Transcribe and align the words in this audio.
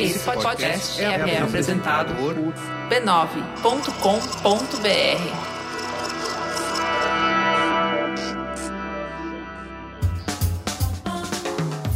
Esse 0.00 0.20
podcast 0.20 1.02
é, 1.02 1.06
é 1.06 1.42
apresentado 1.42 2.14
por 2.14 2.34
b9.com.br. 2.88 3.88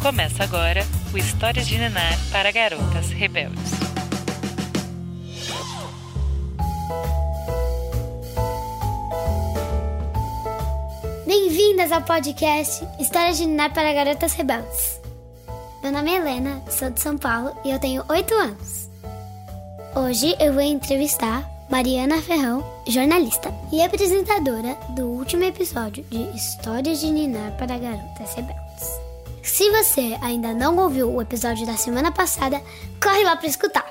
Começa 0.03 0.43
agora 0.43 0.85
o 1.15 1.19
Histórias 1.19 1.69
de 1.69 1.79
Ninar 1.79 2.19
para 2.33 2.51
Garotas 2.51 3.11
Rebeldes. 3.11 3.71
Bem-vindas 11.25 11.93
ao 11.93 12.03
podcast 12.03 12.85
Histórias 12.99 13.37
de 13.39 13.47
Ninar 13.47 13.73
para 13.73 13.93
Garotas 13.93 14.33
Rebeldes. 14.33 15.02
Meu 15.83 15.91
nome 15.91 16.13
é 16.13 16.17
Helena, 16.17 16.63
sou 16.71 16.91
de 16.91 17.01
São 17.01 17.19
Paulo 17.19 17.57
e 17.65 17.71
eu 17.73 17.79
tenho 17.81 18.05
8 18.09 18.33
anos. 18.35 18.89
Hoje 19.97 20.37
eu 20.39 20.53
vou 20.53 20.63
entrevistar 20.63 21.45
Mariana 21.69 22.23
Ferrão, 22.23 22.65
jornalista 22.87 23.53
e 23.73 23.83
apresentadora 23.83 24.79
do 24.91 25.09
último 25.09 25.43
episódio 25.43 26.05
de 26.05 26.23
Histórias 26.37 27.01
de 27.01 27.11
Ninar 27.11 27.57
para 27.57 27.79
Garotas 27.79 28.33
Rebeldes. 28.35 29.01
Se 29.43 29.69
você 29.73 30.17
ainda 30.23 30.55
não 30.55 30.77
ouviu 30.79 31.13
o 31.13 31.21
episódio 31.21 31.67
da 31.67 31.77
semana 31.77 32.13
passada, 32.13 32.63
corre 33.03 33.25
lá 33.25 33.35
para 33.35 33.49
escutar. 33.49 33.91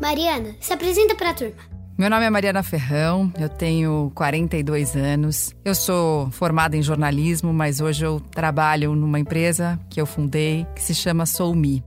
Mariana, 0.00 0.56
se 0.62 0.72
apresenta 0.72 1.14
para 1.14 1.28
a 1.28 1.34
turma. 1.34 1.69
Meu 2.00 2.08
nome 2.08 2.24
é 2.24 2.30
Mariana 2.30 2.62
Ferrão, 2.62 3.30
eu 3.38 3.46
tenho 3.46 4.10
42 4.14 4.96
anos. 4.96 5.54
Eu 5.62 5.74
sou 5.74 6.30
formada 6.30 6.74
em 6.74 6.82
jornalismo, 6.82 7.52
mas 7.52 7.78
hoje 7.78 8.06
eu 8.06 8.18
trabalho 8.18 8.94
numa 8.94 9.20
empresa 9.20 9.78
que 9.90 10.00
eu 10.00 10.06
fundei 10.06 10.66
que 10.74 10.82
se 10.82 10.94
chama 10.94 11.26
SouMe. 11.26 11.84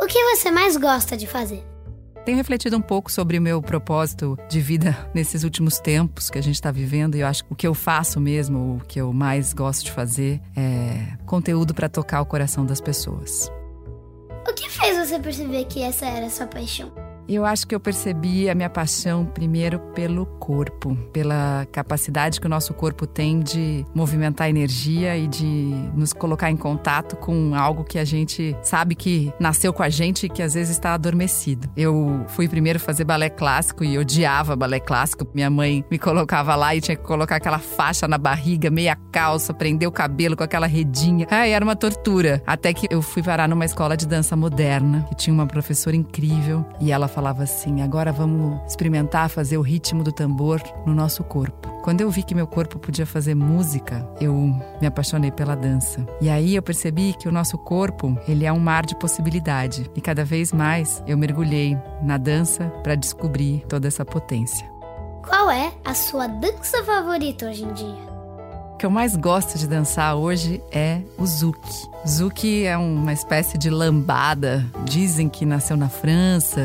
O 0.00 0.06
que 0.06 0.22
você 0.26 0.48
mais 0.52 0.76
gosta 0.76 1.16
de 1.16 1.26
fazer? 1.26 1.66
Tenho 2.24 2.36
refletido 2.36 2.76
um 2.76 2.80
pouco 2.80 3.10
sobre 3.10 3.36
o 3.36 3.42
meu 3.42 3.60
propósito 3.60 4.38
de 4.48 4.60
vida 4.60 4.96
nesses 5.12 5.42
últimos 5.42 5.80
tempos 5.80 6.30
que 6.30 6.38
a 6.38 6.42
gente 6.42 6.54
está 6.54 6.70
vivendo 6.70 7.16
e 7.16 7.20
eu 7.22 7.26
acho 7.26 7.44
que 7.46 7.52
o 7.52 7.56
que 7.56 7.66
eu 7.66 7.74
faço 7.74 8.20
mesmo, 8.20 8.76
o 8.76 8.86
que 8.86 9.00
eu 9.00 9.12
mais 9.12 9.52
gosto 9.52 9.86
de 9.86 9.90
fazer 9.90 10.40
é 10.56 11.16
conteúdo 11.26 11.74
para 11.74 11.88
tocar 11.88 12.20
o 12.20 12.26
coração 12.26 12.64
das 12.64 12.80
pessoas. 12.80 13.50
O 14.48 14.54
que 14.54 14.70
fez 14.70 14.96
você 14.96 15.18
perceber 15.18 15.64
que 15.64 15.82
essa 15.82 16.06
era 16.06 16.26
a 16.26 16.30
sua 16.30 16.46
paixão? 16.46 17.05
Eu 17.28 17.44
acho 17.44 17.66
que 17.66 17.74
eu 17.74 17.80
percebi 17.80 18.48
a 18.48 18.54
minha 18.54 18.70
paixão 18.70 19.24
primeiro 19.24 19.80
pelo 19.94 20.26
corpo, 20.26 20.96
pela 21.12 21.66
capacidade 21.72 22.40
que 22.40 22.46
o 22.46 22.50
nosso 22.50 22.72
corpo 22.72 23.06
tem 23.06 23.40
de 23.40 23.84
movimentar 23.92 24.48
energia 24.48 25.16
e 25.16 25.26
de 25.26 25.74
nos 25.94 26.12
colocar 26.12 26.50
em 26.50 26.56
contato 26.56 27.16
com 27.16 27.54
algo 27.54 27.82
que 27.82 27.98
a 27.98 28.04
gente 28.04 28.56
sabe 28.62 28.94
que 28.94 29.32
nasceu 29.40 29.72
com 29.72 29.82
a 29.82 29.88
gente 29.88 30.26
e 30.26 30.28
que 30.28 30.40
às 30.40 30.54
vezes 30.54 30.76
está 30.76 30.94
adormecido. 30.94 31.68
Eu 31.76 32.24
fui 32.28 32.48
primeiro 32.48 32.78
fazer 32.78 33.02
balé 33.02 33.28
clássico 33.28 33.82
e 33.82 33.98
odiava 33.98 34.54
balé 34.54 34.78
clássico. 34.78 35.26
Minha 35.34 35.50
mãe 35.50 35.84
me 35.90 35.98
colocava 35.98 36.54
lá 36.54 36.76
e 36.76 36.80
tinha 36.80 36.96
que 36.96 37.02
colocar 37.02 37.36
aquela 37.36 37.58
faixa 37.58 38.06
na 38.06 38.18
barriga, 38.18 38.70
meia 38.70 38.96
calça, 39.10 39.52
prender 39.52 39.88
o 39.88 39.92
cabelo 39.92 40.36
com 40.36 40.44
aquela 40.44 40.66
redinha. 40.66 41.26
Ai, 41.28 41.52
era 41.52 41.64
uma 41.64 41.74
tortura. 41.74 42.40
Até 42.46 42.72
que 42.72 42.86
eu 42.88 43.02
fui 43.02 43.22
parar 43.22 43.48
numa 43.48 43.64
escola 43.64 43.96
de 43.96 44.06
dança 44.06 44.36
moderna, 44.36 45.04
que 45.08 45.16
tinha 45.16 45.34
uma 45.34 45.46
professora 45.46 45.96
incrível 45.96 46.64
e 46.80 46.92
ela 46.92 47.08
falava 47.16 47.44
assim: 47.44 47.80
agora 47.80 48.12
vamos 48.12 48.60
experimentar 48.68 49.30
fazer 49.30 49.56
o 49.56 49.62
ritmo 49.62 50.04
do 50.04 50.12
tambor 50.12 50.62
no 50.84 50.94
nosso 50.94 51.24
corpo. 51.24 51.66
Quando 51.82 52.02
eu 52.02 52.10
vi 52.10 52.22
que 52.22 52.34
meu 52.34 52.46
corpo 52.46 52.78
podia 52.78 53.06
fazer 53.06 53.34
música, 53.34 54.06
eu 54.20 54.34
me 54.34 54.86
apaixonei 54.86 55.30
pela 55.30 55.54
dança. 55.54 56.06
E 56.20 56.28
aí 56.28 56.54
eu 56.54 56.62
percebi 56.62 57.14
que 57.14 57.26
o 57.26 57.32
nosso 57.32 57.56
corpo, 57.56 58.18
ele 58.28 58.44
é 58.44 58.52
um 58.52 58.58
mar 58.58 58.84
de 58.84 58.94
possibilidade. 58.96 59.90
E 59.96 60.00
cada 60.00 60.24
vez 60.24 60.52
mais 60.52 61.02
eu 61.06 61.16
mergulhei 61.16 61.78
na 62.02 62.18
dança 62.18 62.66
para 62.82 62.94
descobrir 62.94 63.64
toda 63.66 63.88
essa 63.88 64.04
potência. 64.04 64.68
Qual 65.26 65.50
é 65.50 65.72
a 65.84 65.94
sua 65.94 66.26
dança 66.26 66.84
favorita 66.84 67.46
hoje 67.46 67.64
em 67.64 67.72
dia? 67.72 68.15
O 68.76 68.78
que 68.78 68.84
eu 68.84 68.90
mais 68.90 69.16
gosto 69.16 69.56
de 69.56 69.66
dançar 69.66 70.16
hoje 70.16 70.62
é 70.70 71.00
o 71.16 71.24
zouk. 71.24 71.58
Zouk 72.06 72.64
é 72.64 72.76
uma 72.76 73.12
espécie 73.12 73.58
de 73.58 73.68
lambada. 73.68 74.64
Dizem 74.84 75.28
que 75.28 75.44
nasceu 75.44 75.76
na 75.76 75.88
França, 75.88 76.60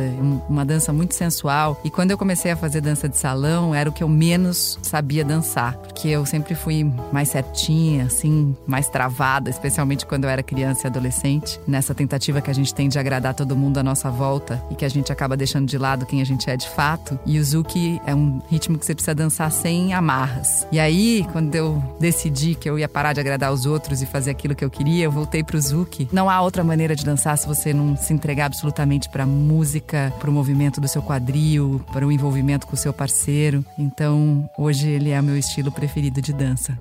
uma 0.47 0.63
dança 0.63 0.93
muito 0.93 1.15
sensual. 1.15 1.79
E 1.83 1.89
quando 1.89 2.11
eu 2.11 2.17
comecei 2.17 2.51
a 2.51 2.55
fazer 2.55 2.79
dança 2.79 3.09
de 3.09 3.17
salão, 3.17 3.73
era 3.73 3.89
o 3.89 3.93
que 3.93 4.03
eu 4.03 4.09
menos 4.09 4.77
sabia 4.83 5.23
dançar, 5.25 5.77
porque 5.77 6.09
eu 6.09 6.25
sempre 6.25 6.53
fui 6.53 6.83
mais 7.11 7.29
certinha, 7.29 8.05
assim, 8.05 8.55
mais 8.67 8.87
travada, 8.87 9.49
especialmente 9.49 10.05
quando 10.05 10.25
eu 10.25 10.29
era 10.29 10.43
criança 10.43 10.85
e 10.85 10.87
adolescente, 10.87 11.59
nessa 11.65 11.95
tentativa 11.95 12.39
que 12.39 12.51
a 12.51 12.53
gente 12.53 12.75
tem 12.75 12.87
de 12.87 12.99
agradar 12.99 13.33
todo 13.33 13.55
mundo 13.55 13.79
à 13.79 13.83
nossa 13.83 14.11
volta 14.11 14.63
e 14.69 14.75
que 14.75 14.85
a 14.85 14.89
gente 14.89 15.11
acaba 15.11 15.35
deixando 15.35 15.65
de 15.65 15.77
lado 15.77 16.05
quem 16.05 16.21
a 16.21 16.25
gente 16.25 16.49
é 16.49 16.57
de 16.57 16.69
fato. 16.69 17.17
E 17.25 17.39
o 17.39 17.43
zouk 17.43 17.99
é 18.05 18.13
um 18.13 18.41
ritmo 18.47 18.77
que 18.77 18.85
você 18.85 18.93
precisa 18.93 19.15
dançar 19.15 19.51
sem 19.51 19.91
amarras. 19.93 20.67
E 20.71 20.79
aí, 20.79 21.25
quando 21.31 21.55
eu 21.55 21.81
decidi 22.01 22.55
que 22.55 22.69
eu 22.69 22.77
ia 22.77 22.89
parar 22.89 23.13
de 23.13 23.19
agradar 23.19 23.53
os 23.53 23.65
outros 23.65 24.01
e 24.01 24.05
fazer 24.05 24.31
aquilo 24.31 24.55
que 24.55 24.65
eu 24.65 24.69
queria, 24.69 25.05
eu 25.05 25.11
voltei 25.11 25.43
pro 25.43 25.61
Zouk. 25.61 26.09
Não 26.11 26.29
há 26.29 26.41
outra 26.41 26.63
maneira 26.63 26.95
de 26.95 27.05
dançar 27.05 27.37
se 27.37 27.47
você 27.47 27.73
não 27.73 27.95
se 27.95 28.11
entregar 28.13 28.47
absolutamente 28.47 29.07
para 29.09 29.25
música, 29.25 30.13
para 30.19 30.29
o 30.29 30.33
movimento 30.33 30.81
do 30.81 30.87
seu 30.87 31.01
quadril, 31.01 31.79
para 31.93 32.05
o 32.05 32.11
envolvimento 32.11 32.67
com 32.67 32.73
o 32.73 32.77
seu 32.77 32.91
parceiro. 32.91 33.63
Então, 33.77 34.49
hoje 34.57 34.89
ele 34.89 35.11
é 35.11 35.19
o 35.19 35.23
meu 35.23 35.37
estilo 35.37 35.71
preferido 35.71 36.21
de 36.21 36.33
dança. 36.33 36.77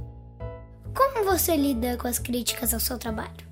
Como 0.95 1.25
você 1.25 1.57
lida 1.57 1.97
com 1.97 2.09
as 2.09 2.19
críticas 2.19 2.75
ao 2.75 2.81
seu 2.81 2.99
trabalho? 2.99 3.51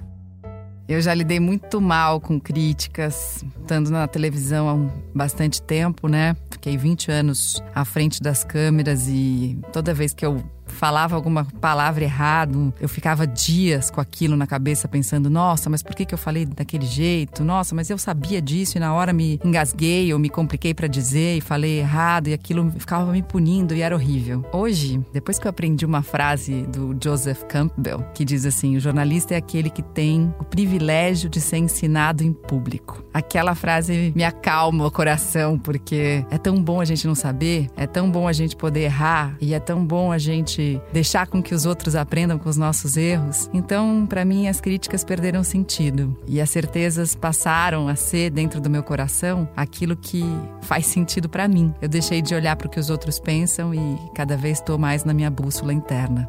Eu 0.88 1.02
já 1.02 1.12
lidei 1.12 1.38
muito 1.38 1.82
mal 1.82 2.18
com 2.18 2.40
críticas, 2.40 3.44
estando 3.60 3.90
na 3.90 4.08
televisão 4.08 4.68
há 4.70 5.14
bastante 5.14 5.60
tempo, 5.60 6.08
né? 6.08 6.34
Fiquei 6.50 6.78
20 6.78 7.10
anos 7.10 7.62
à 7.74 7.84
frente 7.84 8.22
das 8.22 8.42
câmeras 8.42 9.06
e 9.06 9.58
toda 9.70 9.92
vez 9.92 10.14
que 10.14 10.24
eu 10.24 10.42
falava 10.78 11.16
alguma 11.16 11.44
palavra 11.60 12.04
errado, 12.04 12.72
eu 12.80 12.88
ficava 12.88 13.26
dias 13.26 13.90
com 13.90 14.00
aquilo 14.00 14.36
na 14.36 14.46
cabeça 14.46 14.86
pensando: 14.86 15.28
nossa, 15.28 15.68
mas 15.68 15.82
por 15.82 15.94
que, 15.94 16.04
que 16.04 16.14
eu 16.14 16.18
falei 16.18 16.46
daquele 16.46 16.86
jeito? 16.86 17.44
Nossa, 17.44 17.74
mas 17.74 17.90
eu 17.90 17.98
sabia 17.98 18.40
disso 18.40 18.78
e 18.78 18.80
na 18.80 18.94
hora 18.94 19.12
me 19.12 19.40
engasguei 19.44 20.12
ou 20.12 20.18
me 20.18 20.28
compliquei 20.28 20.72
para 20.72 20.86
dizer 20.86 21.36
e 21.36 21.40
falei 21.40 21.80
errado 21.80 22.28
e 22.28 22.32
aquilo 22.32 22.70
ficava 22.78 23.10
me 23.10 23.22
punindo 23.22 23.74
e 23.74 23.82
era 23.82 23.94
horrível. 23.94 24.44
Hoje, 24.52 25.00
depois 25.12 25.38
que 25.38 25.46
eu 25.46 25.50
aprendi 25.50 25.84
uma 25.84 26.02
frase 26.02 26.62
do 26.62 26.96
Joseph 27.02 27.42
Campbell 27.48 28.04
que 28.14 28.24
diz 28.24 28.46
assim: 28.46 28.76
o 28.76 28.80
jornalista 28.80 29.34
é 29.34 29.36
aquele 29.36 29.70
que 29.70 29.82
tem 29.82 30.32
o 30.38 30.44
privilégio 30.44 31.28
de 31.28 31.40
ser 31.40 31.58
ensinado 31.58 32.22
em 32.22 32.32
público. 32.32 33.02
Aquela 33.12 33.56
frase 33.56 34.12
me 34.14 34.22
acalma 34.22 34.86
o 34.86 34.90
coração 34.90 35.58
porque 35.58 36.24
é 36.30 36.38
tão 36.38 36.62
bom 36.62 36.80
a 36.80 36.84
gente 36.84 37.04
não 37.06 37.16
saber, 37.16 37.68
é 37.76 37.86
tão 37.86 38.08
bom 38.08 38.28
a 38.28 38.32
gente 38.32 38.54
poder 38.54 38.82
errar 38.82 39.36
e 39.40 39.52
é 39.52 39.58
tão 39.58 39.84
bom 39.84 40.12
a 40.12 40.18
gente 40.18 40.67
gente 40.68 40.82
deixar 40.92 41.26
com 41.26 41.42
que 41.42 41.54
os 41.54 41.64
outros 41.64 41.96
aprendam 41.96 42.38
com 42.38 42.48
os 42.48 42.56
nossos 42.56 42.96
erros. 42.96 43.48
Então, 43.52 44.06
para 44.06 44.24
mim, 44.24 44.48
as 44.48 44.60
críticas 44.60 45.04
perderam 45.04 45.42
sentido 45.42 46.16
e 46.26 46.40
as 46.40 46.50
certezas 46.50 47.14
passaram 47.14 47.88
a 47.88 47.96
ser 47.96 48.30
dentro 48.30 48.60
do 48.60 48.68
meu 48.68 48.82
coração 48.82 49.48
aquilo 49.56 49.96
que 49.96 50.22
faz 50.62 50.86
sentido 50.86 51.28
para 51.28 51.48
mim. 51.48 51.74
Eu 51.80 51.88
deixei 51.88 52.20
de 52.20 52.34
olhar 52.34 52.56
para 52.56 52.66
o 52.66 52.70
que 52.70 52.80
os 52.80 52.90
outros 52.90 53.18
pensam 53.18 53.74
e 53.74 53.98
cada 54.14 54.36
vez 54.36 54.58
estou 54.58 54.78
mais 54.78 55.04
na 55.04 55.14
minha 55.14 55.30
bússola 55.30 55.72
interna. 55.72 56.28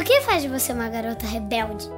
O 0.00 0.04
que 0.04 0.20
faz 0.20 0.42
de 0.42 0.48
você 0.48 0.72
uma 0.72 0.88
garota 0.88 1.26
rebelde? 1.26 1.88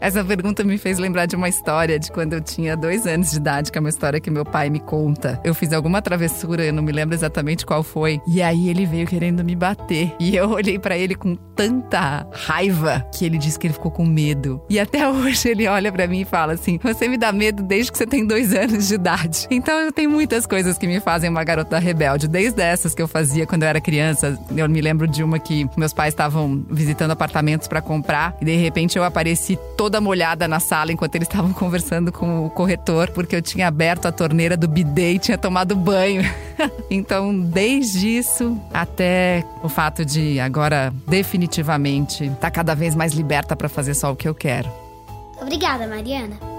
Essa 0.00 0.24
pergunta 0.24 0.64
me 0.64 0.78
fez 0.78 0.98
lembrar 0.98 1.26
de 1.26 1.36
uma 1.36 1.46
história 1.46 1.98
de 1.98 2.10
quando 2.10 2.32
eu 2.32 2.40
tinha 2.40 2.74
dois 2.74 3.06
anos 3.06 3.32
de 3.32 3.36
idade, 3.36 3.70
que 3.70 3.76
é 3.76 3.80
uma 3.80 3.90
história 3.90 4.18
que 4.18 4.30
meu 4.30 4.46
pai 4.46 4.70
me 4.70 4.80
conta. 4.80 5.38
Eu 5.44 5.54
fiz 5.54 5.74
alguma 5.74 6.00
travessura, 6.00 6.64
eu 6.64 6.72
não 6.72 6.82
me 6.82 6.90
lembro 6.90 7.14
exatamente 7.14 7.66
qual 7.66 7.82
foi. 7.82 8.18
E 8.26 8.40
aí 8.40 8.70
ele 8.70 8.86
veio 8.86 9.06
querendo 9.06 9.44
me 9.44 9.54
bater. 9.54 10.14
E 10.18 10.34
eu 10.34 10.48
olhei 10.48 10.78
para 10.78 10.96
ele 10.96 11.14
com 11.14 11.34
tanta 11.34 12.26
raiva 12.32 13.04
que 13.14 13.26
ele 13.26 13.36
disse 13.36 13.58
que 13.58 13.66
ele 13.66 13.74
ficou 13.74 13.90
com 13.90 14.06
medo. 14.06 14.62
E 14.70 14.80
até 14.80 15.06
hoje 15.06 15.50
ele 15.50 15.68
olha 15.68 15.92
para 15.92 16.06
mim 16.06 16.22
e 16.22 16.24
fala 16.24 16.54
assim: 16.54 16.80
Você 16.82 17.06
me 17.06 17.18
dá 17.18 17.30
medo 17.30 17.62
desde 17.62 17.92
que 17.92 17.98
você 17.98 18.06
tem 18.06 18.26
dois 18.26 18.54
anos 18.54 18.88
de 18.88 18.94
idade. 18.94 19.46
Então 19.50 19.78
eu 19.80 19.92
tenho 19.92 20.08
muitas 20.08 20.46
coisas 20.46 20.78
que 20.78 20.86
me 20.86 20.98
fazem 21.00 21.28
uma 21.28 21.44
garota 21.44 21.78
rebelde. 21.78 22.26
Desde 22.26 22.62
essas 22.62 22.94
que 22.94 23.02
eu 23.02 23.08
fazia 23.08 23.46
quando 23.46 23.64
eu 23.64 23.68
era 23.68 23.80
criança. 23.82 24.38
Eu 24.56 24.66
me 24.66 24.80
lembro 24.80 25.06
de 25.06 25.22
uma 25.22 25.38
que 25.38 25.68
meus 25.76 25.92
pais 25.92 26.14
estavam 26.14 26.64
visitando 26.70 27.10
apartamentos 27.10 27.68
para 27.68 27.82
comprar. 27.82 28.34
E 28.40 28.46
de 28.46 28.56
repente 28.56 28.96
eu 28.96 29.04
apareci 29.04 29.58
toda 29.76 29.89
toda 29.90 30.00
molhada 30.00 30.46
na 30.46 30.60
sala 30.60 30.92
enquanto 30.92 31.16
eles 31.16 31.26
estavam 31.26 31.52
conversando 31.52 32.12
com 32.12 32.46
o 32.46 32.50
corretor, 32.50 33.10
porque 33.10 33.34
eu 33.34 33.42
tinha 33.42 33.66
aberto 33.66 34.06
a 34.06 34.12
torneira 34.12 34.56
do 34.56 34.68
bidê 34.68 35.14
e 35.14 35.18
tinha 35.18 35.36
tomado 35.36 35.74
banho. 35.74 36.22
então, 36.88 37.36
desde 37.36 38.06
isso 38.06 38.56
até 38.72 39.44
o 39.64 39.68
fato 39.68 40.04
de 40.04 40.38
agora 40.38 40.94
definitivamente 41.08 42.24
estar 42.24 42.36
tá 42.36 42.50
cada 42.52 42.72
vez 42.72 42.94
mais 42.94 43.14
liberta 43.14 43.56
para 43.56 43.68
fazer 43.68 43.94
só 43.94 44.12
o 44.12 44.16
que 44.16 44.28
eu 44.28 44.34
quero. 44.34 44.70
Obrigada, 45.40 45.88
Mariana. 45.88 46.50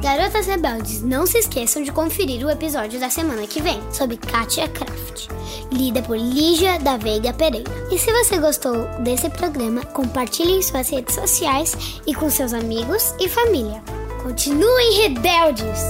Garotas 0.00 0.46
Rebeldes, 0.46 1.02
não 1.02 1.26
se 1.26 1.38
esqueçam 1.38 1.82
de 1.82 1.90
conferir 1.90 2.46
o 2.46 2.50
episódio 2.50 3.00
da 3.00 3.10
semana 3.10 3.46
que 3.48 3.60
vem 3.60 3.80
sobre 3.92 4.16
Katia 4.16 4.68
Kraft, 4.68 5.26
lida 5.72 6.00
por 6.02 6.16
Lígia 6.16 6.78
da 6.78 6.96
Veiga 6.96 7.32
Pereira. 7.32 7.68
E 7.90 7.98
se 7.98 8.12
você 8.12 8.38
gostou 8.38 8.86
desse 9.02 9.28
programa, 9.28 9.84
compartilhe 9.84 10.52
em 10.52 10.62
suas 10.62 10.88
redes 10.88 11.16
sociais 11.16 12.00
e 12.06 12.14
com 12.14 12.30
seus 12.30 12.52
amigos 12.52 13.12
e 13.18 13.28
família. 13.28 13.82
Continuem 14.22 15.02
rebeldes! 15.02 15.80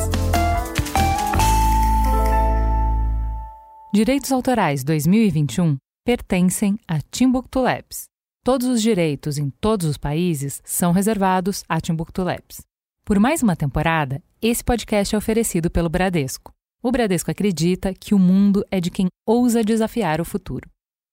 Direitos 3.93 4.33
Autorais 4.33 4.83
2021 4.85 5.77
pertencem 6.05 6.79
a 6.89 6.99
Timbuktu 7.11 7.61
Labs. 7.61 8.05
Todos 8.43 8.67
os 8.69 8.81
direitos 8.81 9.37
em 9.37 9.51
todos 9.61 9.87
os 9.87 9.99
países 9.99 10.63
são 10.65 10.93
reservados 10.93 11.63
a 11.69 11.79
Timbuktu 11.79 12.23
Labs. 12.23 12.68
Por 13.09 13.19
mais 13.19 13.43
uma 13.43 13.57
temporada, 13.57 14.23
esse 14.39 14.63
podcast 14.63 15.15
é 15.15 15.19
oferecido 15.19 15.71
pelo 15.71 15.89
Bradesco. 15.89 16.53
O 16.83 16.93
Bradesco 16.93 17.31
acredita 17.31 17.95
que 17.95 18.15
o 18.15 18.19
mundo 18.19 18.63
é 18.71 18.83
de 18.83 18.91
quem 18.91 19.07
ousa 19.27 19.65
desafiar 19.65 20.21
o 20.21 20.27
futuro, 20.27 20.69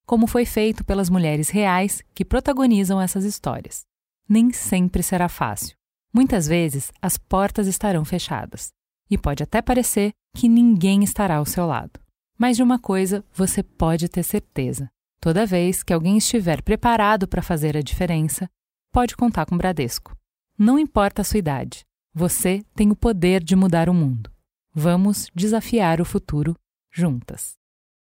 como 0.06 0.28
foi 0.28 0.44
feito 0.44 0.84
pelas 0.84 1.10
mulheres 1.10 1.48
reais 1.48 2.04
que 2.14 2.26
protagonizam 2.26 3.00
essas 3.00 3.24
histórias. 3.24 3.86
Nem 4.28 4.52
sempre 4.52 5.02
será 5.02 5.30
fácil. 5.30 5.74
Muitas 6.14 6.50
vezes 6.50 6.92
as 7.02 7.18
portas 7.18 7.66
estarão 7.66 8.04
fechadas 8.04 8.74
e 9.10 9.18
pode 9.18 9.42
até 9.42 9.62
parecer 9.62 10.12
que 10.36 10.50
ninguém 10.50 11.02
estará 11.02 11.38
ao 11.38 11.46
seu 11.46 11.66
lado. 11.66 11.98
Mas 12.38 12.58
de 12.58 12.64
uma 12.64 12.78
coisa 12.78 13.24
você 13.34 13.64
pode 13.64 14.10
ter 14.10 14.24
certeza: 14.24 14.90
toda 15.22 15.46
vez 15.46 15.82
que 15.82 15.94
alguém 15.94 16.18
estiver 16.18 16.62
preparado 16.62 17.26
para 17.26 17.42
fazer 17.42 17.78
a 17.78 17.82
diferença, 17.82 18.50
pode 18.92 19.16
contar 19.16 19.46
com 19.46 19.56
o 19.56 19.58
Bradesco. 19.58 20.14
Não 20.58 20.80
importa 20.80 21.22
a 21.22 21.26
sua 21.26 21.40
idade, 21.40 21.86
você 22.14 22.64
tem 22.74 22.90
o 22.90 22.96
poder 22.96 23.44
de 23.44 23.58
mudar 23.58 23.90
o 23.90 23.94
mundo. 23.94 24.32
Vamos 24.74 25.30
desafiar 25.36 26.00
o 26.00 26.06
futuro 26.06 26.56
juntas. 26.90 27.56